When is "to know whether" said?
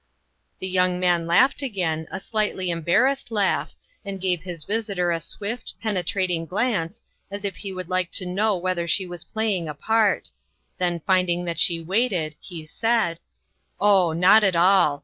8.13-8.87